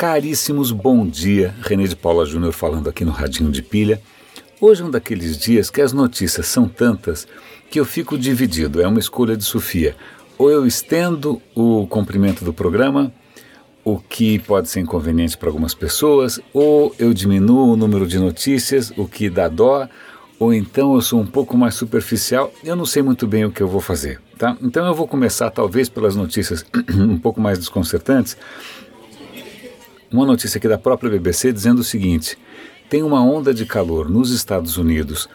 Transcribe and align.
Caríssimos, 0.00 0.72
bom 0.72 1.06
dia. 1.06 1.54
René 1.60 1.84
de 1.84 1.94
Paula 1.94 2.24
Júnior 2.24 2.54
falando 2.54 2.88
aqui 2.88 3.04
no 3.04 3.10
Radinho 3.10 3.50
de 3.50 3.60
Pilha. 3.60 4.00
Hoje 4.58 4.80
é 4.80 4.84
um 4.86 4.90
daqueles 4.90 5.36
dias 5.36 5.68
que 5.68 5.82
as 5.82 5.92
notícias 5.92 6.46
são 6.46 6.66
tantas 6.66 7.28
que 7.70 7.78
eu 7.78 7.84
fico 7.84 8.16
dividido. 8.16 8.80
É 8.80 8.88
uma 8.88 8.98
escolha 8.98 9.36
de 9.36 9.44
Sofia. 9.44 9.94
Ou 10.38 10.50
eu 10.50 10.66
estendo 10.66 11.38
o 11.54 11.86
comprimento 11.86 12.46
do 12.46 12.50
programa, 12.50 13.12
o 13.84 13.98
que 13.98 14.38
pode 14.38 14.70
ser 14.70 14.80
inconveniente 14.80 15.36
para 15.36 15.50
algumas 15.50 15.74
pessoas, 15.74 16.40
ou 16.54 16.94
eu 16.98 17.12
diminuo 17.12 17.74
o 17.74 17.76
número 17.76 18.06
de 18.06 18.18
notícias, 18.18 18.90
o 18.96 19.06
que 19.06 19.28
dá 19.28 19.48
dó, 19.48 19.86
ou 20.38 20.54
então 20.54 20.94
eu 20.94 21.02
sou 21.02 21.20
um 21.20 21.26
pouco 21.26 21.58
mais 21.58 21.74
superficial. 21.74 22.50
Eu 22.64 22.74
não 22.74 22.86
sei 22.86 23.02
muito 23.02 23.26
bem 23.26 23.44
o 23.44 23.52
que 23.52 23.62
eu 23.62 23.68
vou 23.68 23.82
fazer, 23.82 24.18
tá? 24.38 24.56
Então 24.62 24.86
eu 24.86 24.94
vou 24.94 25.06
começar 25.06 25.50
talvez 25.50 25.90
pelas 25.90 26.16
notícias 26.16 26.64
um 26.88 27.18
pouco 27.18 27.38
mais 27.38 27.58
desconcertantes 27.58 28.34
uma 30.12 30.26
notícia 30.26 30.58
aqui 30.58 30.68
da 30.68 30.78
própria 30.78 31.10
BBC 31.10 31.52
dizendo 31.52 31.80
o 31.80 31.84
seguinte: 31.84 32.36
tem 32.88 33.02
uma 33.02 33.22
onda 33.22 33.54
de 33.54 33.64
calor 33.64 34.08
nos 34.08 34.30
Estados 34.30 34.76
Unidos 34.76 35.28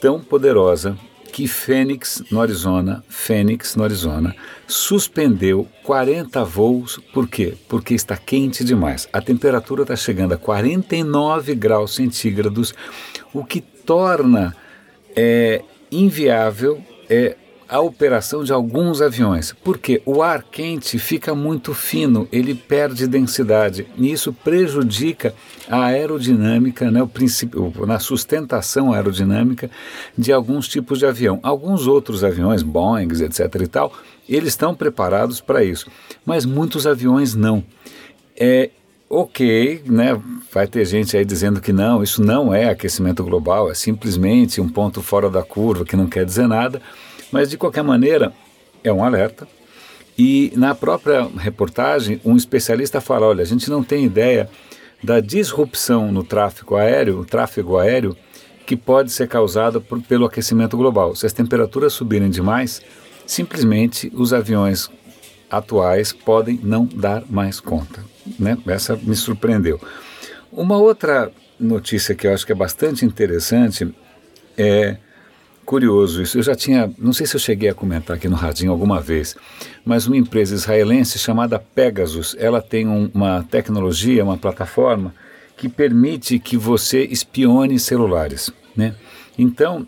tão 0.00 0.20
poderosa 0.20 0.96
que 1.32 1.48
Phoenix, 1.48 2.22
no 2.30 2.42
Arizona, 2.42 3.02
Phoenix, 3.08 3.74
no 3.74 3.84
Arizona, 3.84 4.36
suspendeu 4.66 5.66
40 5.82 6.44
voos. 6.44 7.00
Por 7.12 7.26
quê? 7.26 7.54
Porque 7.68 7.94
está 7.94 8.18
quente 8.18 8.62
demais. 8.62 9.08
A 9.10 9.22
temperatura 9.22 9.82
está 9.82 9.96
chegando 9.96 10.34
a 10.34 10.36
49 10.36 11.54
graus 11.54 11.94
centígrados, 11.94 12.74
o 13.32 13.42
que 13.42 13.62
torna 13.62 14.54
é, 15.16 15.62
inviável 15.90 16.84
é, 17.08 17.36
a 17.72 17.80
operação 17.80 18.44
de 18.44 18.52
alguns 18.52 19.00
aviões, 19.00 19.54
porque 19.64 20.02
o 20.04 20.22
ar 20.22 20.42
quente 20.42 20.98
fica 20.98 21.34
muito 21.34 21.72
fino, 21.72 22.28
ele 22.30 22.54
perde 22.54 23.06
densidade 23.06 23.86
e 23.96 24.12
isso 24.12 24.30
prejudica 24.30 25.34
a 25.70 25.84
aerodinâmica, 25.84 26.90
né, 26.90 27.02
o 27.02 27.08
princípio, 27.08 27.72
na 27.86 27.98
sustentação 27.98 28.92
aerodinâmica 28.92 29.70
de 30.18 30.30
alguns 30.30 30.68
tipos 30.68 30.98
de 30.98 31.06
avião. 31.06 31.40
Alguns 31.42 31.86
outros 31.86 32.22
aviões, 32.22 32.62
Boeing, 32.62 33.08
etc. 33.22 33.40
e 33.62 33.66
tal, 33.66 33.90
eles 34.28 34.50
estão 34.50 34.74
preparados 34.74 35.40
para 35.40 35.64
isso, 35.64 35.90
mas 36.26 36.44
muitos 36.44 36.86
aviões 36.86 37.34
não. 37.34 37.64
É, 38.36 38.68
ok, 39.08 39.82
né? 39.86 40.20
Vai 40.52 40.66
ter 40.66 40.84
gente 40.84 41.16
aí 41.16 41.24
dizendo 41.24 41.58
que 41.58 41.72
não, 41.72 42.02
isso 42.02 42.22
não 42.22 42.52
é 42.52 42.68
aquecimento 42.68 43.24
global, 43.24 43.70
é 43.70 43.74
simplesmente 43.74 44.60
um 44.60 44.68
ponto 44.68 45.00
fora 45.00 45.30
da 45.30 45.42
curva 45.42 45.86
que 45.86 45.96
não 45.96 46.06
quer 46.06 46.26
dizer 46.26 46.46
nada. 46.46 46.82
Mas, 47.32 47.50
de 47.50 47.56
qualquer 47.56 47.82
maneira, 47.82 48.32
é 48.84 48.92
um 48.92 49.02
alerta. 49.02 49.48
E 50.16 50.52
na 50.54 50.74
própria 50.74 51.28
reportagem, 51.38 52.20
um 52.24 52.36
especialista 52.36 53.00
fala: 53.00 53.26
olha, 53.26 53.42
a 53.42 53.46
gente 53.46 53.70
não 53.70 53.82
tem 53.82 54.04
ideia 54.04 54.48
da 55.02 55.18
disrupção 55.18 56.12
no 56.12 56.22
tráfego 56.22 56.76
aéreo, 56.76 57.20
o 57.20 57.24
tráfego 57.24 57.78
aéreo, 57.78 58.16
que 58.66 58.76
pode 58.76 59.10
ser 59.10 59.26
causada 59.26 59.80
por, 59.80 60.00
pelo 60.02 60.26
aquecimento 60.26 60.76
global. 60.76 61.16
Se 61.16 61.26
as 61.26 61.32
temperaturas 61.32 61.92
subirem 61.92 62.30
demais, 62.30 62.80
simplesmente 63.26 64.12
os 64.14 64.32
aviões 64.32 64.88
atuais 65.50 66.12
podem 66.12 66.60
não 66.62 66.86
dar 66.86 67.24
mais 67.28 67.58
conta. 67.58 68.04
Né? 68.38 68.56
Essa 68.66 68.96
me 68.96 69.16
surpreendeu. 69.16 69.80
Uma 70.50 70.76
outra 70.76 71.32
notícia 71.58 72.14
que 72.14 72.26
eu 72.26 72.32
acho 72.32 72.46
que 72.46 72.52
é 72.52 72.54
bastante 72.54 73.04
interessante 73.04 73.92
é 74.56 74.96
curioso 75.64 76.22
isso. 76.22 76.38
Eu 76.38 76.42
já 76.42 76.54
tinha, 76.54 76.92
não 76.98 77.12
sei 77.12 77.26
se 77.26 77.36
eu 77.36 77.40
cheguei 77.40 77.68
a 77.68 77.74
comentar 77.74 78.16
aqui 78.16 78.28
no 78.28 78.36
Radinho 78.36 78.70
alguma 78.70 79.00
vez, 79.00 79.36
mas 79.84 80.06
uma 80.06 80.16
empresa 80.16 80.54
israelense 80.54 81.18
chamada 81.18 81.58
Pegasus, 81.58 82.36
ela 82.38 82.60
tem 82.60 82.86
um, 82.86 83.10
uma 83.12 83.42
tecnologia, 83.44 84.24
uma 84.24 84.38
plataforma 84.38 85.14
que 85.56 85.68
permite 85.68 86.38
que 86.38 86.56
você 86.56 87.04
espione 87.04 87.78
celulares, 87.78 88.50
né? 88.76 88.94
Então, 89.38 89.86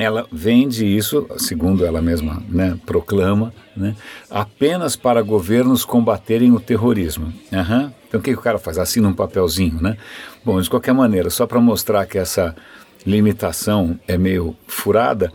ela 0.00 0.26
vende 0.32 0.86
isso, 0.86 1.26
segundo 1.36 1.84
ela 1.84 2.00
mesma 2.00 2.42
né, 2.48 2.78
proclama, 2.86 3.52
né, 3.76 3.94
apenas 4.30 4.96
para 4.96 5.20
governos 5.20 5.84
combaterem 5.84 6.52
o 6.52 6.60
terrorismo. 6.60 7.26
Uhum. 7.52 7.92
Então 8.08 8.18
o 8.18 8.22
que, 8.22 8.32
que 8.32 8.38
o 8.38 8.42
cara 8.42 8.58
faz? 8.58 8.78
Assina 8.78 9.08
um 9.08 9.12
papelzinho, 9.12 9.80
né? 9.80 9.96
Bom, 10.42 10.60
de 10.60 10.70
qualquer 10.70 10.94
maneira, 10.94 11.28
só 11.28 11.46
para 11.46 11.60
mostrar 11.60 12.06
que 12.06 12.18
essa 12.18 12.56
limitação 13.06 13.98
é 14.06 14.16
meio 14.16 14.56
furada, 14.66 15.32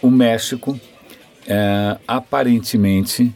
o 0.00 0.10
México 0.10 0.78
é, 1.46 1.96
aparentemente 2.06 3.34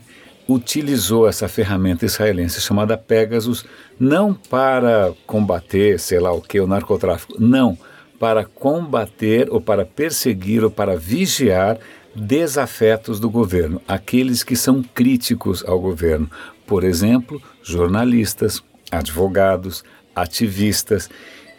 utilizou 0.48 1.28
essa 1.28 1.46
ferramenta 1.46 2.06
israelense 2.06 2.60
chamada 2.60 2.96
Pegasus 2.96 3.66
não 4.00 4.32
para 4.32 5.12
combater, 5.26 6.00
sei 6.00 6.18
lá 6.18 6.32
o 6.32 6.40
que, 6.40 6.58
o 6.58 6.66
narcotráfico, 6.66 7.34
não, 7.38 7.76
para 8.18 8.44
combater 8.44 9.48
ou 9.50 9.60
para 9.60 9.84
perseguir 9.84 10.64
ou 10.64 10.70
para 10.70 10.96
vigiar 10.96 11.78
desafetos 12.14 13.20
do 13.20 13.30
governo, 13.30 13.80
aqueles 13.86 14.42
que 14.42 14.56
são 14.56 14.82
críticos 14.82 15.64
ao 15.66 15.78
governo, 15.78 16.30
por 16.66 16.82
exemplo, 16.82 17.40
jornalistas, 17.62 18.62
advogados, 18.90 19.84
ativistas. 20.14 21.08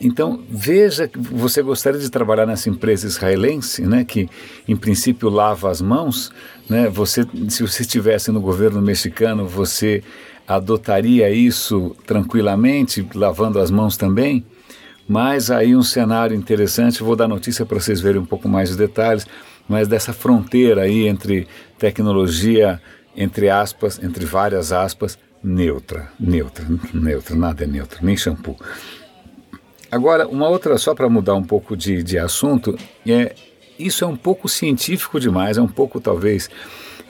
Então, 0.01 0.41
veja 0.49 1.07
que 1.07 1.19
você 1.19 1.61
gostaria 1.61 1.99
de 1.99 2.09
trabalhar 2.09 2.45
nessa 2.45 2.69
empresa 2.69 3.05
israelense, 3.05 3.81
né, 3.81 4.05
que 4.05 4.29
em 4.67 4.75
princípio 4.75 5.29
lava 5.29 5.69
as 5.69 5.81
mãos, 5.81 6.31
né? 6.69 6.87
Você, 6.87 7.25
se 7.49 7.61
você 7.61 7.81
estivesse 7.81 8.31
no 8.31 8.39
governo 8.39 8.81
mexicano, 8.81 9.45
você 9.45 10.01
adotaria 10.47 11.29
isso 11.29 11.95
tranquilamente, 12.05 13.05
lavando 13.13 13.59
as 13.59 13.69
mãos 13.69 13.97
também? 13.97 14.45
Mas 15.07 15.51
aí 15.51 15.75
um 15.75 15.83
cenário 15.83 16.35
interessante, 16.35 17.03
vou 17.03 17.15
dar 17.15 17.27
notícia 17.27 17.65
para 17.65 17.79
vocês 17.79 17.99
verem 17.99 18.21
um 18.21 18.25
pouco 18.25 18.47
mais 18.47 18.69
os 18.69 18.77
detalhes, 18.77 19.27
mas 19.67 19.87
dessa 19.87 20.13
fronteira 20.13 20.83
aí 20.83 21.07
entre 21.07 21.47
tecnologia, 21.77 22.79
entre 23.15 23.49
aspas, 23.49 24.01
entre 24.01 24.25
várias 24.25 24.71
aspas, 24.71 25.17
neutra, 25.43 26.09
neutra, 26.19 26.65
neutra, 26.93 27.35
nada 27.35 27.63
é 27.63 27.67
neutro, 27.67 27.99
nem 28.01 28.15
shampoo. 28.15 28.55
Agora, 29.91 30.27
uma 30.27 30.47
outra, 30.47 30.77
só 30.77 30.93
para 30.93 31.09
mudar 31.09 31.35
um 31.35 31.43
pouco 31.43 31.75
de, 31.75 32.03
de 32.03 32.17
assunto, 32.17 32.77
é, 33.07 33.33
isso 33.77 34.03
é 34.03 34.07
um 34.07 34.15
pouco 34.15 34.47
científico 34.47 35.19
demais, 35.19 35.57
é 35.57 35.61
um 35.61 35.67
pouco 35.67 35.99
talvez 35.99 36.49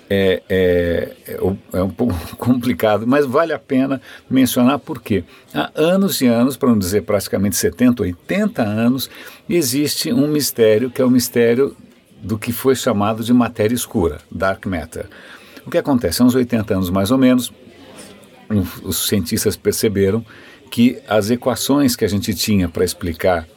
é, 0.10 0.42
é, 0.50 1.16
é, 1.28 1.40
é, 1.74 1.84
um 1.84 1.90
pouco 1.90 2.16
complicado, 2.38 3.06
mas 3.06 3.26
vale 3.26 3.54
a 3.54 3.60
pena 3.60 4.02
mencionar 4.30 4.80
porque 4.80 5.24
há 5.54 5.72
anos 5.76 6.20
e 6.22 6.26
anos, 6.26 6.58
para 6.58 6.70
não 6.70 6.80
dizer 6.80 7.04
praticamente 7.04 7.56
70, 7.58 8.04
80 8.04 8.64
anos, 8.64 9.10
existe 9.48 10.12
um 10.12 10.28
mistério 10.28 10.90
que 10.90 11.02
é 11.02 11.06
o 11.06 11.12
mistério 11.12 11.76
do 12.22 12.38
que 12.38 12.52
foi 12.52 12.76
chamado 12.76 13.24
de 13.24 13.34
matéria 13.34 13.76
escura, 13.76 14.20
dark 14.32 14.66
matter. 14.66 15.06
O 15.66 15.70
que 15.70 15.78
acontece? 15.78 16.22
Há 16.22 16.26
uns 16.26 16.36
80 16.36 16.74
anos 16.74 16.90
mais 16.90 17.12
ou 17.12 17.18
menos, 17.18 17.54
os 18.84 19.08
cientistas 19.08 19.56
perceberam 19.56 20.26
que 20.70 21.00
as 21.08 21.30
equações 21.30 21.96
que 21.96 22.06
a 22.06 22.08
gente 22.08 22.34
tinha 22.34 22.70
para 22.70 22.84
explicar 22.84 23.48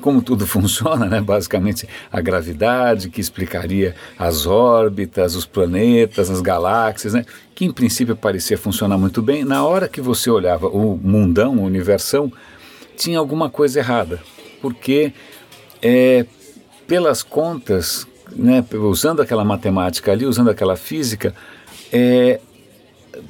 como 0.00 0.22
tudo 0.22 0.46
funciona, 0.46 1.06
né? 1.06 1.20
basicamente 1.20 1.88
a 2.10 2.20
gravidade, 2.20 3.10
que 3.10 3.20
explicaria 3.20 3.94
as 4.18 4.46
órbitas, 4.46 5.34
os 5.34 5.44
planetas, 5.44 6.30
as 6.30 6.40
galáxias, 6.40 7.14
né? 7.14 7.24
que 7.54 7.64
em 7.64 7.72
princípio 7.72 8.14
parecia 8.14 8.56
funcionar 8.56 8.98
muito 8.98 9.20
bem, 9.20 9.44
na 9.44 9.64
hora 9.64 9.88
que 9.88 10.00
você 10.00 10.30
olhava 10.30 10.68
o 10.68 10.96
mundão, 10.96 11.56
o 11.56 11.64
universão, 11.64 12.32
tinha 12.96 13.18
alguma 13.18 13.48
coisa 13.48 13.78
errada, 13.78 14.20
porque 14.60 15.12
é, 15.82 16.26
pelas 16.86 17.22
contas, 17.22 18.06
né, 18.34 18.64
usando 18.72 19.22
aquela 19.22 19.44
matemática 19.44 20.10
ali, 20.10 20.26
usando 20.26 20.50
aquela 20.50 20.76
física, 20.76 21.34
é, 21.92 22.40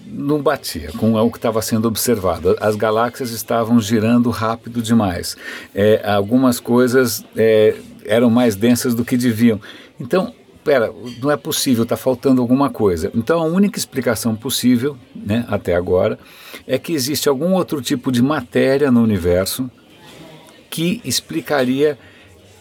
não 0.06 0.40
batia 0.42 0.90
com 0.98 1.14
o 1.14 1.30
que 1.30 1.38
estava 1.38 1.60
sendo 1.62 1.88
observado. 1.88 2.56
As 2.60 2.76
galáxias 2.76 3.30
estavam 3.30 3.80
girando 3.80 4.30
rápido 4.30 4.82
demais. 4.82 5.36
É, 5.74 6.02
algumas 6.04 6.60
coisas 6.60 7.24
é, 7.36 7.76
eram 8.04 8.30
mais 8.30 8.56
densas 8.56 8.94
do 8.94 9.04
que 9.04 9.16
deviam. 9.16 9.60
Então, 10.00 10.32
pera, 10.64 10.92
não 11.20 11.30
é 11.30 11.36
possível, 11.36 11.82
está 11.84 11.96
faltando 11.96 12.40
alguma 12.40 12.70
coisa. 12.70 13.10
Então, 13.14 13.40
a 13.40 13.44
única 13.44 13.78
explicação 13.78 14.36
possível, 14.36 14.96
né, 15.14 15.46
até 15.48 15.74
agora, 15.74 16.18
é 16.66 16.78
que 16.78 16.92
existe 16.92 17.28
algum 17.28 17.54
outro 17.54 17.80
tipo 17.80 18.12
de 18.12 18.22
matéria 18.22 18.90
no 18.90 19.02
universo 19.02 19.70
que 20.70 21.00
explicaria 21.04 21.98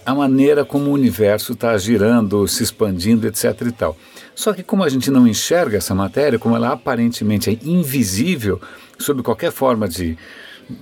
a 0.07 0.15
maneira 0.15 0.63
como 0.63 0.89
o 0.89 0.93
universo 0.93 1.51
está 1.51 1.77
girando, 1.77 2.47
se 2.47 2.63
expandindo, 2.63 3.27
etc. 3.27 3.43
e 3.67 3.71
tal. 3.73 3.97
Só 4.33 4.53
que 4.53 4.63
como 4.63 4.81
a 4.81 4.87
gente 4.87 5.11
não 5.11 5.27
enxerga 5.27 5.77
essa 5.77 5.93
matéria, 5.93 6.39
como 6.39 6.55
ela 6.55 6.71
aparentemente 6.71 7.49
é 7.49 7.57
invisível 7.61 8.61
sob 8.97 9.21
qualquer 9.21 9.51
forma 9.51 9.85
de 9.85 10.17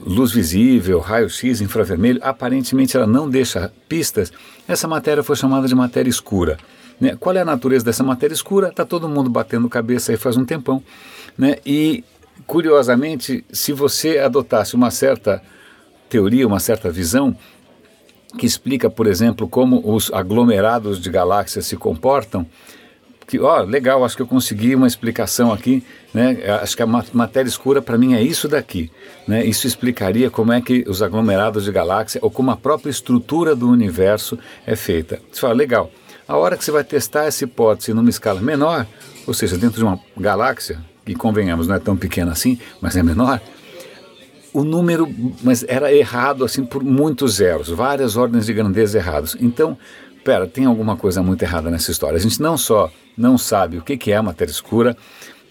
luz 0.06 0.32
visível, 0.32 1.00
raio-x, 1.00 1.60
infravermelho, 1.60 2.20
aparentemente 2.22 2.96
ela 2.96 3.08
não 3.08 3.28
deixa 3.28 3.74
pistas, 3.90 4.32
essa 4.68 4.88
matéria 4.88 5.24
foi 5.24 5.36
chamada 5.36 5.68
de 5.68 5.74
matéria 5.74 6.10
escura. 6.10 6.58
Né? 7.02 7.18
Qual 7.20 7.36
é 7.36 7.42
a 7.42 7.46
natureza 7.46 7.84
dessa 7.84 8.04
matéria 8.04 8.36
escura? 8.36 8.68
Está 8.68 8.86
todo 8.86 9.10
mundo 9.10 9.28
batendo 9.28 9.68
cabeça 9.68 10.12
aí 10.12 10.20
faz 10.20 10.38
um 10.38 10.46
tempão. 10.46 10.84
Né? 11.36 11.56
E 11.66 12.04
curiosamente, 12.46 13.44
se 13.52 13.74
você 13.74 14.20
adotasse 14.20 14.76
uma 14.76 14.92
certa 14.92 15.42
teoria, 16.08 16.46
uma 16.46 16.60
certa 16.60 16.92
visão, 16.92 17.36
que 18.38 18.46
explica, 18.46 18.90
por 18.90 19.08
exemplo, 19.08 19.48
como 19.48 19.82
os 19.84 20.12
aglomerados 20.14 21.02
de 21.02 21.10
galáxias 21.10 21.66
se 21.66 21.76
comportam, 21.76 22.46
que, 23.28 23.40
ó, 23.40 23.62
legal, 23.62 24.06
acho 24.06 24.16
que 24.16 24.22
eu 24.22 24.28
consegui 24.28 24.76
uma 24.76 24.86
explicação 24.86 25.52
aqui, 25.52 25.84
né? 26.14 26.38
Acho 26.62 26.78
que 26.78 26.84
a 26.84 26.86
matéria 26.86 27.50
escura 27.50 27.82
para 27.82 27.98
mim 27.98 28.14
é 28.14 28.22
isso 28.22 28.48
daqui, 28.48 28.92
né? 29.28 29.44
Isso 29.44 29.66
explicaria 29.66 30.30
como 30.30 30.54
é 30.54 30.62
que 30.62 30.86
os 30.88 31.02
aglomerados 31.02 31.64
de 31.64 31.72
galáxia 31.72 32.20
ou 32.22 32.30
como 32.30 32.52
a 32.52 32.58
própria 32.58 32.92
estrutura 32.92 33.56
do 33.56 33.68
universo 33.68 34.38
é 34.66 34.76
feita. 34.76 35.20
Você 35.32 35.42
fala, 35.42 35.54
legal. 35.54 35.90
A 36.28 36.38
hora 36.38 36.58
que 36.58 36.64
você 36.64 36.72
vai 36.72 36.84
testar 36.84 37.26
essa 37.26 37.44
hipótese 37.44 37.94
numa 37.94 38.10
escala 38.10 38.42
menor, 38.42 38.86
ou 39.26 39.34
seja, 39.34 39.58
dentro 39.58 39.78
de 39.78 39.84
uma 39.84 40.00
galáxia, 40.18 40.80
que 41.06 41.14
convenhamos 41.14 41.68
não 41.68 41.76
é 41.76 41.80
tão 41.80 41.96
pequena 41.96 42.32
assim, 42.32 42.60
mas 42.82 42.96
é 42.96 43.04
menor, 43.04 43.40
o 44.56 44.64
número, 44.64 45.14
mas 45.44 45.66
era 45.68 45.94
errado 45.94 46.46
assim 46.46 46.64
por 46.64 46.82
muitos 46.82 47.34
zeros, 47.34 47.68
várias 47.68 48.16
ordens 48.16 48.46
de 48.46 48.54
grandeza 48.54 48.98
errados. 48.98 49.36
Então, 49.42 49.78
pera, 50.24 50.48
tem 50.48 50.64
alguma 50.64 50.96
coisa 50.96 51.22
muito 51.22 51.44
errada 51.44 51.70
nessa 51.70 51.92
história. 51.92 52.16
A 52.16 52.22
gente 52.22 52.42
não 52.42 52.58
só 52.58 52.90
não 53.18 53.38
sabe 53.38 53.78
o 53.78 53.82
que, 53.82 53.98
que 53.98 54.14
é 54.14 54.16
a 54.16 54.24
matéria 54.24 54.52
escura, 54.52 54.96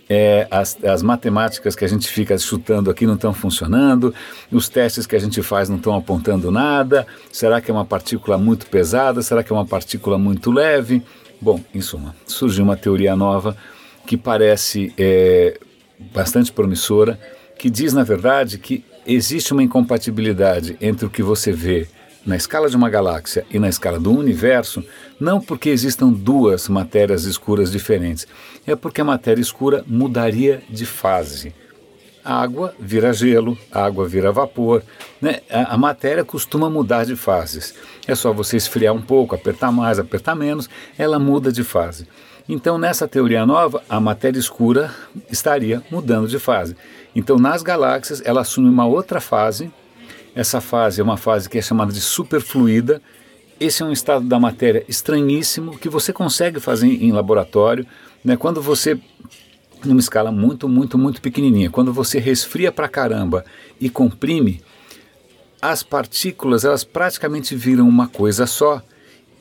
é, 0.08 0.48
as, 0.50 0.82
as, 0.82 1.02
matemáticas 1.02 1.76
que 1.76 1.84
a 1.84 1.88
gente 1.88 2.08
fica 2.08 2.36
chutando 2.38 2.90
aqui 2.90 3.06
não 3.06 3.14
estão 3.14 3.34
funcionando, 3.34 4.14
os 4.50 4.70
testes 4.70 5.06
que 5.06 5.16
a 5.16 5.18
gente 5.18 5.42
faz 5.42 5.68
não 5.68 5.76
estão 5.76 5.94
apontando 5.94 6.50
nada. 6.50 7.06
Será 7.30 7.60
que 7.60 7.70
é 7.70 7.74
uma 7.74 7.84
partícula 7.84 8.38
muito 8.38 8.66
pesada? 8.66 9.20
Será 9.20 9.42
que 9.42 9.52
é 9.52 9.56
uma 9.56 9.66
partícula 9.66 10.18
muito 10.18 10.50
leve? 10.50 11.02
Bom, 11.40 11.60
em 11.74 11.80
suma, 11.82 12.16
surgiu 12.26 12.64
uma 12.64 12.76
teoria 12.76 13.14
nova 13.14 13.54
que 14.06 14.16
parece 14.16 14.94
é, 14.96 15.58
bastante 16.12 16.50
promissora, 16.50 17.18
que 17.58 17.68
diz, 17.68 17.92
na 17.92 18.02
verdade, 18.02 18.58
que 18.58 18.82
existe 19.06 19.52
uma 19.52 19.62
incompatibilidade 19.62 20.76
entre 20.80 21.06
o 21.06 21.10
que 21.10 21.22
você 21.22 21.52
vê 21.52 21.86
na 22.26 22.36
escala 22.36 22.70
de 22.70 22.76
uma 22.76 22.88
galáxia 22.88 23.44
e 23.50 23.58
na 23.58 23.68
escala 23.68 24.00
do 24.00 24.10
universo, 24.10 24.82
não 25.20 25.40
porque 25.40 25.68
existam 25.68 26.10
duas 26.10 26.68
matérias 26.68 27.24
escuras 27.24 27.70
diferentes, 27.70 28.26
é 28.66 28.74
porque 28.74 29.00
a 29.00 29.04
matéria 29.04 29.42
escura 29.42 29.84
mudaria 29.86 30.62
de 30.70 30.86
fase. 30.86 31.54
A 32.24 32.40
água 32.40 32.74
vira 32.80 33.12
gelo, 33.12 33.58
a 33.70 33.84
água 33.84 34.08
vira 34.08 34.32
vapor. 34.32 34.82
Né? 35.20 35.40
A, 35.50 35.74
a, 35.74 35.76
matéria 35.76 36.24
costuma 36.24 36.70
mudar 36.70 37.04
de 37.04 37.14
fases. 37.14 37.74
É 38.08 38.14
só 38.14 38.32
você 38.32 38.56
esfriar 38.56 38.94
um 38.94 39.02
pouco, 39.02 39.34
apertar 39.34 39.70
mais, 39.70 39.98
apertar 39.98 40.34
menos, 40.34 40.70
ela 40.96 41.18
muda 41.18 41.52
de 41.52 41.62
fase. 41.62 42.08
Então, 42.48 42.76
nessa 42.76 43.08
teoria 43.08 43.46
nova, 43.46 43.82
a 43.88 43.98
matéria 43.98 44.38
escura 44.38 44.94
estaria 45.30 45.82
mudando 45.90 46.28
de 46.28 46.38
fase. 46.38 46.76
Então, 47.16 47.38
nas 47.38 47.62
galáxias, 47.62 48.20
ela 48.24 48.42
assume 48.42 48.68
uma 48.68 48.86
outra 48.86 49.18
fase. 49.18 49.72
Essa 50.34 50.60
fase 50.60 51.00
é 51.00 51.04
uma 51.04 51.16
fase 51.16 51.48
que 51.48 51.56
é 51.56 51.62
chamada 51.62 51.90
de 51.90 52.02
superfluida. 52.02 53.00
Esse 53.58 53.82
é 53.82 53.86
um 53.86 53.92
estado 53.92 54.26
da 54.26 54.38
matéria 54.38 54.84
estranhíssimo 54.88 55.78
que 55.78 55.88
você 55.88 56.12
consegue 56.12 56.60
fazer 56.60 56.88
em 56.88 57.12
laboratório. 57.12 57.86
Né? 58.22 58.36
Quando 58.36 58.60
você, 58.60 59.00
numa 59.82 60.00
escala 60.00 60.30
muito, 60.30 60.68
muito, 60.68 60.98
muito 60.98 61.22
pequenininha, 61.22 61.70
quando 61.70 61.94
você 61.94 62.18
resfria 62.18 62.70
para 62.70 62.88
caramba 62.88 63.42
e 63.80 63.88
comprime, 63.88 64.60
as 65.62 65.82
partículas 65.82 66.62
elas 66.62 66.84
praticamente 66.84 67.54
viram 67.56 67.88
uma 67.88 68.06
coisa 68.06 68.44
só 68.44 68.82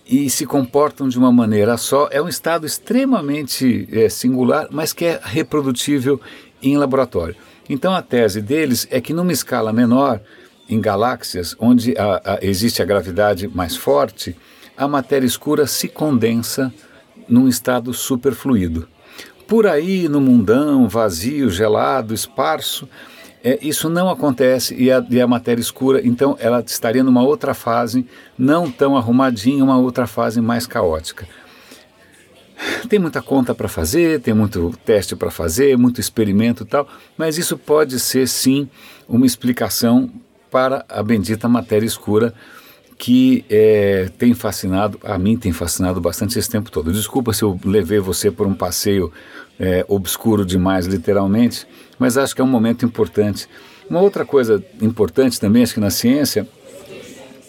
e 0.06 0.30
se 0.30 0.46
comportam 0.46 1.08
de 1.08 1.18
uma 1.18 1.32
maneira 1.32 1.78
só. 1.78 2.08
É 2.12 2.22
um 2.22 2.28
estado 2.28 2.66
extremamente 2.66 3.88
é, 3.92 4.10
singular, 4.10 4.68
mas 4.72 4.94
que 4.94 5.06
é 5.06 5.20
reprodutível 5.24 6.20
em 6.62 6.78
laboratório. 6.78 7.36
Então 7.70 7.94
a 7.94 8.02
tese 8.02 8.42
deles 8.42 8.88
é 8.92 9.00
que 9.00 9.14
numa 9.14 9.32
escala 9.32 9.72
menor, 9.72 10.20
em 10.70 10.80
galáxias 10.80 11.56
onde 11.60 11.94
a, 11.98 12.22
a, 12.34 12.40
existe 12.42 12.82
a 12.82 12.86
gravidade 12.86 13.48
mais 13.48 13.76
forte, 13.76 14.36
a 14.76 14.88
matéria 14.88 15.28
escura 15.28 15.68
se 15.68 15.88
condensa 15.88 16.74
num 17.28 17.48
estado 17.48 17.94
superfluido. 17.94 18.88
Por 19.48 19.68
aí, 19.68 20.08
no 20.08 20.20
mundão 20.20 20.88
vazio, 20.88 21.50
gelado, 21.50 22.14
esparso, 22.14 22.88
é, 23.44 23.60
isso 23.62 23.90
não 23.90 24.10
acontece 24.10 24.74
e 24.76 24.90
a, 24.90 25.06
e 25.10 25.20
a, 25.20 25.28
matéria 25.28 25.62
escura, 25.62 26.00
então, 26.04 26.38
ela 26.40 26.64
estaria 26.66 27.04
numa 27.04 27.22
outra 27.22 27.54
fase, 27.54 28.08
não 28.38 28.72
tão 28.72 28.96
arrumadinha, 28.96 29.64
uma 29.64 29.78
outra 29.78 30.08
fase 30.08 30.40
mais 30.40 30.66
caótica. 30.66 31.28
Tem 32.88 32.98
muita 32.98 33.22
conta 33.22 33.54
para 33.54 33.68
fazer, 33.68 34.22
tem 34.22 34.34
muito 34.34 34.74
teste 34.86 35.16
para 35.16 35.30
fazer, 35.30 35.78
muito 35.78 36.00
experimento 36.00 36.64
e 36.64 36.66
tal, 36.66 36.88
mas 37.18 37.38
isso 37.38 37.58
pode 37.58 38.00
ser 38.00 38.28
sim 38.30 38.70
uma 39.10 39.26
explicação 39.26 40.10
para 40.50 40.86
a 40.88 41.04
bendita 41.04 41.50
matéria 41.50 41.86
escura 41.86 42.34
que 43.04 43.44
é, 43.50 44.10
tem 44.18 44.34
fascinado, 44.34 44.98
a 45.04 45.18
mim 45.18 45.36
tem 45.36 45.52
fascinado 45.52 46.00
bastante 46.00 46.40
esse 46.40 46.50
tempo 46.50 46.72
todo. 46.72 46.90
Desculpa 46.90 47.34
se 47.34 47.44
eu 47.44 47.60
levei 47.66 48.00
você 48.00 48.32
por 48.32 48.48
um 48.48 48.54
passeio 48.54 49.12
é, 49.60 49.84
obscuro 49.90 50.46
demais, 50.46 50.86
literalmente, 50.86 51.68
mas 52.00 52.18
acho 52.18 52.34
que 52.34 52.40
é 52.40 52.44
um 52.46 52.48
momento 52.48 52.86
importante. 52.86 53.46
Uma 53.90 54.00
outra 54.00 54.24
coisa 54.24 54.64
importante 54.82 55.38
também, 55.38 55.64
acho 55.64 55.74
que 55.74 55.82
na 55.82 55.90
ciência, 55.90 56.48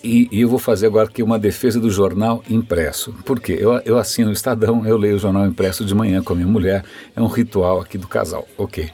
e, 0.03 0.29
e 0.33 0.41
eu 0.41 0.49
vou 0.49 0.59
fazer 0.59 0.89
agora 0.89 1.09
aqui 1.09 1.23
uma 1.23 1.39
defesa 1.39 1.79
do 1.79 1.89
jornal 1.89 2.43
impresso. 2.51 3.15
Por 3.25 3.39
quê? 3.39 3.57
Eu, 3.57 3.81
eu 3.85 3.97
assino 3.97 4.31
o 4.31 4.33
Estadão, 4.33 4.85
eu 4.85 4.97
leio 4.97 5.15
o 5.15 5.21
jornal 5.21 5.47
impresso 5.47 5.85
de 5.85 5.95
manhã 5.95 6.21
com 6.21 6.33
a 6.33 6.37
minha 6.37 6.49
mulher, 6.49 6.85
é 7.15 7.23
um 7.23 7.29
ritual 7.29 7.81
aqui 7.81 7.97
do 7.97 8.09
casal, 8.09 8.45
ok. 8.59 8.91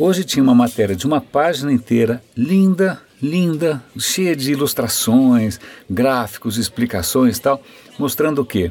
Hoje 0.00 0.22
tinha 0.22 0.44
uma 0.44 0.54
matéria 0.54 0.94
de 0.94 1.08
uma 1.08 1.20
página 1.20 1.72
inteira, 1.72 2.22
linda, 2.36 3.00
linda, 3.20 3.82
cheia 3.98 4.36
de 4.36 4.52
ilustrações, 4.52 5.58
gráficos, 5.90 6.56
explicações 6.56 7.36
e 7.36 7.40
tal, 7.40 7.60
mostrando 7.98 8.40
o 8.40 8.44
quê? 8.44 8.70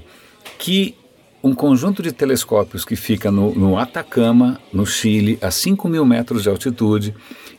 Que 0.58 0.96
um 1.44 1.54
conjunto 1.54 2.02
de 2.02 2.14
telescópios 2.14 2.86
que 2.86 2.96
fica 2.96 3.30
no, 3.30 3.54
no 3.54 3.78
Atacama, 3.78 4.58
no 4.72 4.86
Chile, 4.86 5.38
a 5.42 5.52
5 5.52 5.90
mil 5.90 6.06
metros 6.06 6.44
de 6.44 6.50
altitude, 6.50 7.14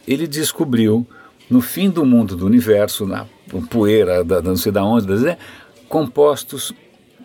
ele 0.06 0.26
descobriu 0.26 1.06
no 1.50 1.60
fim 1.60 1.90
do 1.90 2.06
mundo 2.06 2.34
do 2.34 2.46
universo, 2.46 3.04
na 3.04 3.26
poeira, 3.68 4.24
da, 4.24 4.40
não 4.40 4.56
sei 4.56 4.72
da 4.72 4.82
onde, 4.82 5.36
compostos 5.90 6.72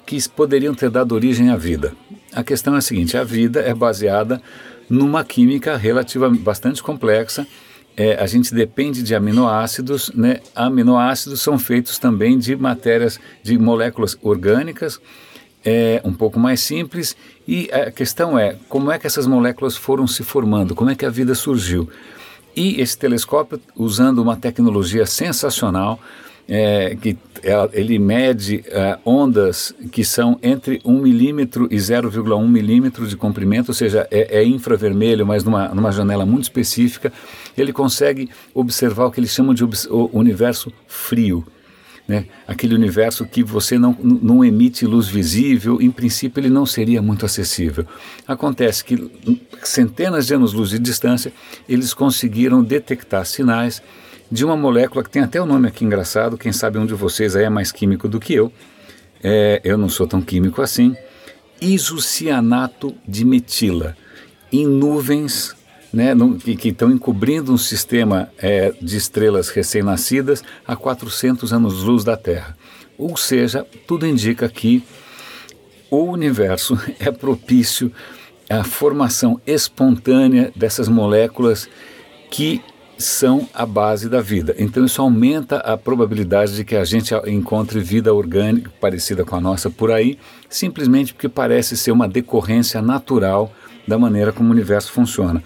que 0.06 0.18
poderiam 0.28 0.75
ter 0.75 0.90
dado 0.90 1.16
origem 1.16 1.51
à 1.51 1.56
vida. 1.56 1.94
A 2.34 2.44
questão 2.44 2.75
é 2.75 2.80
a 2.80 2.81
seguinte: 2.81 3.16
a 3.16 3.24
vida 3.24 3.62
é 3.62 3.74
baseada 3.74 4.42
numa 4.94 5.24
química 5.24 5.75
relativa 5.75 6.30
bastante 6.30 6.83
complexa. 6.83 7.47
É, 7.97 8.16
a 8.16 8.28
gente 8.28 8.54
depende 8.54 9.02
de 9.02 9.16
aminoácidos, 9.16 10.12
né? 10.14 10.40
Aminoácidos 10.56 11.42
são 11.42 11.57
feitos 11.57 11.97
também 11.97 12.38
de 12.38 12.56
matérias, 12.56 13.19
de 13.42 13.57
moléculas 13.57 14.16
orgânicas, 14.21 15.00
é 15.66 16.00
um 16.04 16.14
pouco 16.14 16.40
mais 16.40 16.59
simples. 16.59 17.16
E 17.47 17.69
a 17.71 17.92
questão 17.92 18.38
é 18.38 18.56
como 18.69 18.92
é 18.92 19.00
que 19.00 19.07
essas 19.07 19.26
moléculas 19.26 19.76
foram 19.76 20.06
se 20.06 20.23
formando, 20.23 20.76
como 20.76 20.92
é 20.92 20.95
que 20.95 21.06
a 21.06 21.09
vida 21.09 21.33
surgiu. 21.33 21.90
E 22.56 22.80
esse 22.80 22.95
telescópio, 22.95 23.59
usando 23.76 24.19
uma 24.19 24.38
tecnologia 24.38 25.07
sensacional, 25.07 26.00
é, 26.47 26.95
que 26.95 27.18
ela, 27.42 27.69
ele 27.73 27.97
mede 27.97 28.64
é, 28.68 28.97
ondas 29.06 29.73
que 29.92 30.04
são 30.04 30.38
entre 30.42 30.81
1 30.83 31.00
milímetro 31.00 31.68
e 31.71 31.78
0,1 31.78 32.47
milímetro 32.47 33.07
de 33.07 33.16
comprimento, 33.16 33.69
ou 33.69 33.73
seja, 33.73 34.07
é, 34.12 34.40
é, 34.40 34.45
infravermelho, 34.45 35.26
mas 35.26 35.44
numa, 35.44 35.69
numa 35.69 35.92
janela 35.92 36.26
muito 36.26 36.44
específica. 36.44 37.12
Ele 37.57 37.71
consegue 37.71 38.30
observar 38.54 39.06
o 39.06 39.12
que 39.12 39.19
eles 39.19 39.31
chamam 39.31 39.54
de 39.54 39.64
universo 40.12 40.71
frio. 40.88 41.45
Né? 42.06 42.26
Aquele 42.45 42.76
universo 42.76 43.26
que 43.26 43.42
você 43.44 43.78
não, 43.78 43.95
não 44.02 44.44
emite 44.44 44.85
luz 44.85 45.07
visível, 45.07 45.81
em 45.81 45.90
princípio 45.90 46.42
ele 46.42 46.50
não 46.50 46.66
seria 46.66 47.02
muito 47.02 47.26
acessível. 47.26 47.85
Acontece 48.28 48.83
que 48.83 49.09
centenas 49.64 50.28
de 50.28 50.33
anos-luz 50.33 50.71
de 50.71 50.80
distância, 50.80 51.31
eles 51.68 51.94
conseguiram 51.94 52.62
detectar 52.62 53.26
sinais 53.26 53.81
de 54.33 54.44
uma 54.44 54.57
molécula 54.57 55.04
que 55.04 55.11
tem 55.11 55.21
até 55.21 55.40
o 55.40 55.44
um 55.44 55.45
nome 55.45 55.68
aqui 55.68 55.85
engraçado, 55.85 56.40
quem 56.40 56.52
sabe 56.52 56.80
um 56.80 56.87
de 56.87 56.95
vocês 56.95 57.35
aí 57.35 57.44
é 57.44 57.49
mais 57.52 57.71
químico 57.71 58.09
do 58.09 58.19
que 58.19 58.33
eu, 58.33 58.52
é, 59.23 59.61
eu 59.63 59.78
não 59.78 59.87
sou 59.87 60.07
tão 60.07 60.23
químico 60.23 60.59
assim, 60.59 60.97
isocianato 61.61 62.95
de 63.07 63.23
metila, 63.23 63.95
em 64.52 64.66
nuvens 64.66 65.56
né, 65.94 66.16
no, 66.16 66.35
que 66.40 66.69
estão 66.69 66.90
encobrindo 66.90 67.54
um 67.54 67.59
sistema 67.59 68.28
é, 68.40 68.73
de 68.81 68.97
estrelas 68.97 69.49
recém-nascidas 69.49 70.44
a 70.66 70.75
400 70.75 71.54
anos-luz 71.54 72.04
da 72.04 72.18
Terra. 72.18 72.57
Ou 72.97 73.16
seja, 73.16 73.63
tudo 73.85 74.07
indica 74.07 74.49
que 74.49 74.83
o 75.92 76.06
universo 76.06 76.75
é 76.99 77.11
propício 77.11 77.92
à 78.49 78.63
formação 78.63 79.40
espontânea 79.45 80.52
dessas 80.56 80.87
moléculas 80.87 81.69
que 82.31 82.63
são 83.04 83.48
a 83.54 83.66
base 83.66 84.10
da 84.10 84.22
vida. 84.22 84.56
Então 84.57 84.86
isso 84.86 85.02
aumenta 85.02 85.57
a 85.57 85.78
probabilidade 85.78 86.56
de 86.56 86.64
que 86.64 86.76
a 86.76 86.83
gente 86.83 87.14
encontre 87.28 87.80
vida 87.80 88.14
orgânica 88.14 88.72
parecida 88.80 89.24
com 89.26 89.36
a 89.36 89.42
nossa 89.42 89.69
por 89.69 89.92
aí, 89.92 90.18
simplesmente 90.50 91.14
porque 91.14 91.30
parece 91.30 91.76
ser 91.78 91.92
uma 91.92 92.07
decorrência 92.07 92.81
natural 92.81 93.52
da 93.88 93.98
maneira 93.98 94.31
como 94.31 94.50
o 94.50 94.52
universo 94.52 94.92
funciona. 94.92 95.44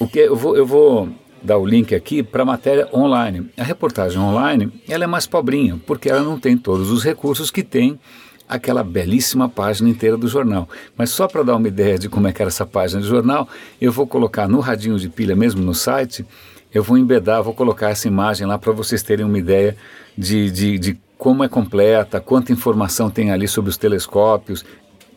o 0.00 0.08
que 0.08 0.18
eu 0.18 0.36
vou, 0.36 0.56
eu 0.56 0.66
vou 0.66 1.08
dar 1.42 1.58
o 1.58 1.66
link 1.66 1.94
aqui 1.94 2.22
para 2.22 2.42
a 2.42 2.46
matéria 2.46 2.88
online. 2.92 3.48
A 3.56 3.62
reportagem 3.62 4.18
online 4.18 4.72
ela 4.88 5.04
é 5.04 5.06
mais 5.06 5.26
pobrinha, 5.26 5.80
porque 5.86 6.08
ela 6.08 6.22
não 6.22 6.38
tem 6.38 6.56
todos 6.56 6.90
os 6.90 7.04
recursos 7.04 7.50
que 7.50 7.62
tem 7.62 8.00
aquela 8.48 8.82
belíssima 8.82 9.48
página 9.48 9.88
inteira 9.88 10.16
do 10.16 10.28
jornal. 10.28 10.68
Mas 10.96 11.10
só 11.10 11.26
para 11.28 11.42
dar 11.42 11.56
uma 11.56 11.68
ideia 11.68 11.98
de 11.98 12.08
como 12.08 12.26
é 12.26 12.32
que 12.32 12.42
era 12.42 12.48
essa 12.48 12.66
página 12.66 13.00
do 13.00 13.06
jornal, 13.06 13.48
eu 13.80 13.92
vou 13.92 14.06
colocar 14.06 14.48
no 14.48 14.60
radinho 14.60 14.98
de 14.98 15.08
pilha 15.08 15.36
mesmo 15.36 15.62
no 15.62 15.74
site, 15.74 16.26
eu 16.74 16.82
vou 16.82 16.98
embedar, 16.98 17.42
vou 17.42 17.54
colocar 17.54 17.90
essa 17.90 18.08
imagem 18.08 18.46
lá 18.46 18.58
para 18.58 18.72
vocês 18.72 19.02
terem 19.02 19.24
uma 19.24 19.38
ideia 19.38 19.76
de, 20.18 20.50
de, 20.50 20.78
de 20.78 21.00
como 21.16 21.44
é 21.44 21.48
completa, 21.48 22.20
quanta 22.20 22.52
informação 22.52 23.08
tem 23.08 23.30
ali 23.30 23.46
sobre 23.46 23.70
os 23.70 23.78
telescópios. 23.78 24.64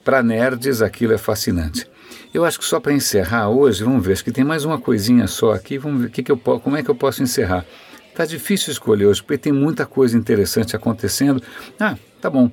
Para 0.06 0.22
nerds 0.22 0.82
aquilo 0.82 1.14
é 1.14 1.18
fascinante. 1.18 1.86
Eu 2.34 2.46
acho 2.46 2.60
que 2.60 2.66
só 2.66 2.80
para 2.80 2.94
encerrar 2.94 3.50
hoje, 3.50 3.84
vamos 3.84 4.06
ver, 4.06 4.14
acho 4.14 4.24
que 4.24 4.32
tem 4.32 4.44
mais 4.44 4.64
uma 4.64 4.80
coisinha 4.80 5.28
só 5.28 5.52
aqui, 5.52 5.78
vamos 5.78 6.04
ver 6.04 6.12
que 6.12 6.22
que 6.22 6.32
eu, 6.32 6.38
como 6.38 6.78
é 6.78 6.84
que 6.84 6.90
eu 6.90 6.96
posso 6.96 7.24
encerrar. 7.24 7.66
Tá 8.14 8.26
difícil 8.26 8.72
escolher 8.72 9.06
hoje, 9.06 9.22
porque 9.22 9.38
tem 9.38 9.52
muita 9.52 9.86
coisa 9.86 10.18
interessante 10.18 10.76
acontecendo. 10.76 11.42
Ah, 11.80 11.96
tá 12.22 12.30
bom. 12.30 12.50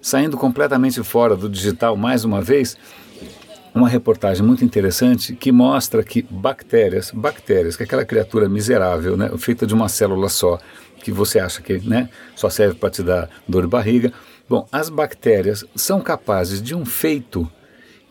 Saindo 0.00 0.36
completamente 0.36 1.02
fora 1.02 1.36
do 1.36 1.48
digital 1.48 1.96
mais 1.96 2.24
uma 2.24 2.40
vez, 2.40 2.76
uma 3.74 3.88
reportagem 3.88 4.44
muito 4.44 4.64
interessante 4.64 5.34
que 5.34 5.50
mostra 5.50 6.02
que 6.02 6.22
bactérias, 6.28 7.10
bactérias, 7.10 7.76
que 7.76 7.82
é 7.82 7.86
aquela 7.86 8.04
criatura 8.04 8.48
miserável, 8.48 9.16
né, 9.16 9.30
feita 9.38 9.66
de 9.66 9.74
uma 9.74 9.88
célula 9.88 10.28
só, 10.28 10.58
que 11.02 11.10
você 11.10 11.38
acha 11.38 11.62
que 11.62 11.78
né, 11.78 12.08
só 12.36 12.48
serve 12.48 12.74
para 12.74 12.90
te 12.90 13.02
dar 13.02 13.28
dor 13.48 13.62
de 13.62 13.68
barriga. 13.68 14.12
Bom, 14.48 14.66
as 14.70 14.88
bactérias 14.88 15.64
são 15.74 16.00
capazes 16.00 16.62
de 16.62 16.74
um 16.74 16.84
feito 16.84 17.50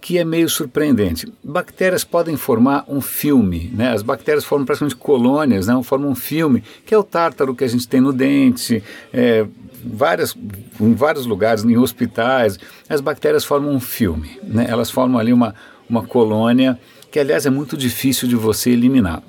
que 0.01 0.17
é 0.17 0.25
meio 0.25 0.49
surpreendente. 0.49 1.31
Bactérias 1.43 2.03
podem 2.03 2.35
formar 2.35 2.83
um 2.87 2.99
filme, 2.99 3.71
né? 3.71 3.91
As 3.91 4.01
bactérias 4.01 4.43
formam 4.43 4.65
praticamente 4.65 4.95
colônias, 4.95 5.67
né? 5.67 5.79
Formam 5.83 6.09
um 6.09 6.15
filme, 6.15 6.63
que 6.83 6.93
é 6.93 6.97
o 6.97 7.03
tártaro 7.03 7.53
que 7.53 7.63
a 7.63 7.67
gente 7.67 7.87
tem 7.87 8.01
no 8.01 8.11
dente, 8.11 8.83
é, 9.13 9.45
várias, 9.85 10.35
em 10.79 10.93
vários 10.95 11.27
lugares, 11.27 11.63
em 11.63 11.77
hospitais. 11.77 12.57
As 12.89 12.99
bactérias 12.99 13.45
formam 13.45 13.71
um 13.71 13.79
filme, 13.79 14.39
né? 14.43 14.65
Elas 14.67 14.89
formam 14.89 15.19
ali 15.19 15.31
uma, 15.31 15.53
uma 15.87 16.03
colônia 16.03 16.79
que, 17.11 17.19
aliás, 17.19 17.45
é 17.45 17.51
muito 17.51 17.77
difícil 17.77 18.27
de 18.27 18.35
você 18.35 18.71
eliminar. 18.71 19.21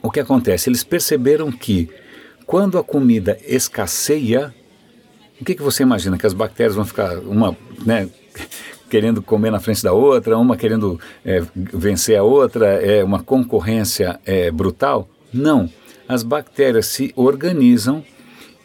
O 0.00 0.10
que 0.10 0.20
acontece? 0.20 0.70
Eles 0.70 0.84
perceberam 0.84 1.50
que 1.50 1.90
quando 2.46 2.78
a 2.78 2.84
comida 2.84 3.36
escasseia, 3.44 4.54
o 5.40 5.44
que, 5.44 5.56
que 5.56 5.62
você 5.62 5.82
imagina? 5.82 6.16
Que 6.16 6.26
as 6.26 6.32
bactérias 6.32 6.76
vão 6.76 6.84
ficar 6.84 7.18
uma, 7.18 7.56
né, 7.84 8.08
querendo 8.90 9.22
comer 9.22 9.50
na 9.50 9.60
frente 9.60 9.82
da 9.82 9.92
outra, 9.92 10.36
uma 10.36 10.56
querendo 10.56 11.00
é, 11.24 11.42
vencer 11.54 12.18
a 12.18 12.22
outra, 12.22 12.66
é 12.66 13.02
uma 13.04 13.22
concorrência 13.22 14.18
é, 14.26 14.50
brutal? 14.50 15.08
Não. 15.32 15.70
As 16.08 16.24
bactérias 16.24 16.86
se 16.86 17.12
organizam 17.14 18.02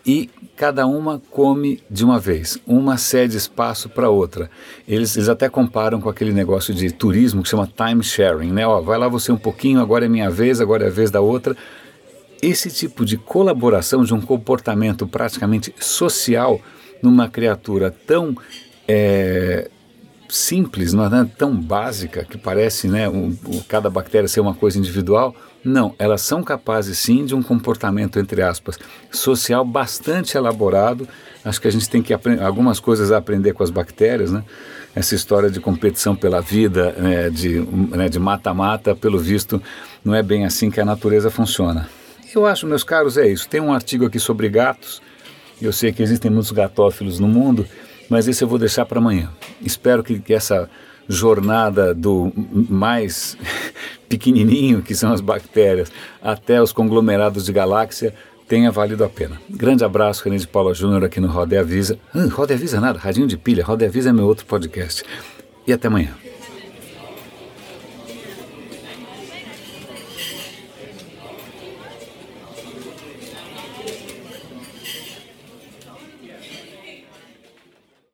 e 0.05 0.29
cada 0.55 0.87
uma 0.87 1.21
come 1.31 1.79
de 1.89 2.03
uma 2.03 2.17
vez, 2.17 2.57
uma 2.65 2.97
cede 2.97 3.37
espaço 3.37 3.87
para 3.89 4.09
outra. 4.09 4.49
Eles, 4.87 5.15
eles 5.15 5.29
até 5.29 5.47
comparam 5.47 6.01
com 6.01 6.09
aquele 6.09 6.31
negócio 6.31 6.73
de 6.73 6.91
turismo 6.91 7.43
que 7.43 7.49
chama 7.49 7.67
time 7.67 8.03
sharing, 8.03 8.51
né? 8.51 8.65
Ó, 8.65 8.81
vai 8.81 8.97
lá 8.97 9.07
você 9.07 9.31
um 9.31 9.37
pouquinho, 9.37 9.79
agora 9.79 10.05
é 10.05 10.09
minha 10.09 10.29
vez, 10.29 10.59
agora 10.59 10.85
é 10.85 10.87
a 10.87 10.91
vez 10.91 11.11
da 11.11 11.21
outra. 11.21 11.55
Esse 12.41 12.71
tipo 12.71 13.05
de 13.05 13.17
colaboração, 13.17 14.03
de 14.03 14.13
um 14.13 14.21
comportamento 14.21 15.05
praticamente 15.05 15.73
social 15.79 16.59
numa 17.01 17.27
criatura 17.27 17.91
tão 17.91 18.35
é, 18.87 19.69
simples, 20.29 20.93
não 20.93 21.05
é 21.05 21.25
tão 21.37 21.55
básica 21.55 22.23
que 22.23 22.37
parece 22.37 22.87
né, 22.87 23.07
um, 23.07 23.35
cada 23.67 23.89
bactéria 23.89 24.27
ser 24.27 24.39
uma 24.39 24.53
coisa 24.53 24.77
individual. 24.77 25.35
Não, 25.63 25.95
elas 25.97 26.21
são 26.21 26.43
capazes 26.43 26.97
sim 26.99 27.25
de 27.25 27.33
um 27.33 27.41
comportamento, 27.41 28.19
entre 28.19 28.41
aspas, 28.41 28.77
social 29.11 29.65
bastante 29.65 30.37
elaborado. 30.37 31.07
Acho 31.43 31.59
que 31.59 31.67
a 31.67 31.71
gente 31.71 31.89
tem 31.89 32.01
que 32.01 32.13
algumas 32.43 32.79
coisas 32.79 33.11
a 33.11 33.17
aprender 33.17 33.53
com 33.53 33.63
as 33.63 33.71
bactérias, 33.71 34.31
né? 34.31 34.43
Essa 34.95 35.15
história 35.15 35.49
de 35.49 35.59
competição 35.59 36.15
pela 36.15 36.39
vida, 36.39 36.91
né, 36.93 37.29
de 37.29 37.59
né, 37.59 38.09
mata-mata, 38.19 38.95
pelo 38.95 39.19
visto, 39.19 39.61
não 40.03 40.15
é 40.15 40.23
bem 40.23 40.45
assim 40.45 40.69
que 40.69 40.79
a 40.79 40.85
natureza 40.85 41.29
funciona. 41.29 41.89
Eu 42.33 42.45
acho, 42.45 42.65
meus 42.67 42.83
caros, 42.83 43.17
é 43.17 43.27
isso. 43.27 43.49
Tem 43.49 43.59
um 43.59 43.73
artigo 43.73 44.05
aqui 44.05 44.19
sobre 44.19 44.47
gatos. 44.47 45.01
Eu 45.61 45.73
sei 45.73 45.91
que 45.91 46.03
existem 46.03 46.29
muitos 46.29 46.51
gatófilos 46.51 47.19
no 47.19 47.27
mundo 47.27 47.65
mas 48.09 48.27
esse 48.27 48.43
eu 48.43 48.47
vou 48.47 48.59
deixar 48.59 48.85
para 48.85 48.99
amanhã. 48.99 49.29
Espero 49.61 50.03
que, 50.03 50.19
que 50.19 50.33
essa 50.33 50.69
jornada 51.07 51.93
do 51.93 52.31
mais 52.69 53.37
pequenininho, 54.09 54.81
que 54.81 54.95
são 54.95 55.11
as 55.11 55.21
bactérias, 55.21 55.91
até 56.21 56.61
os 56.61 56.71
conglomerados 56.71 57.45
de 57.45 57.53
galáxia, 57.53 58.13
tenha 58.47 58.71
valido 58.71 59.03
a 59.03 59.09
pena. 59.09 59.39
Grande 59.49 59.83
abraço, 59.83 60.23
René 60.23 60.37
de 60.37 60.47
Paula 60.47 60.73
Júnior 60.73 61.03
aqui 61.03 61.19
no 61.19 61.27
Roda 61.27 61.59
Avisa. 61.59 61.97
Hum, 62.13 62.27
Roda 62.27 62.53
Avisa 62.53 62.79
nada, 62.79 62.99
Radinho 62.99 63.27
de 63.27 63.37
Pilha, 63.37 63.63
Roda 63.63 63.85
Avisa 63.85 64.09
é 64.09 64.13
meu 64.13 64.25
outro 64.25 64.45
podcast. 64.45 65.03
E 65.67 65.73
até 65.73 65.87
amanhã. 65.87 66.24